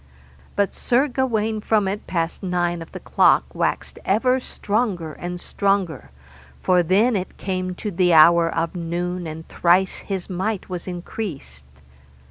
But 0.55 0.73
Sir 0.73 1.07
Gawaine 1.07 1.61
from 1.61 1.87
it 1.87 2.07
passed 2.07 2.41
nine 2.41 2.81
of 2.81 2.91
the 2.91 2.99
clock 2.99 3.53
waxed 3.53 3.99
ever 4.03 4.39
stronger 4.39 5.13
and 5.13 5.39
stronger, 5.39 6.09
for 6.59 6.81
then 6.81 7.15
it 7.15 7.37
came 7.37 7.75
to 7.75 7.91
the 7.91 8.11
hour 8.11 8.49
of 8.49 8.73
noon, 8.75 9.27
and 9.27 9.47
thrice 9.47 9.99
his 9.99 10.27
might 10.27 10.67
was 10.69 10.87
increased. 10.87 11.65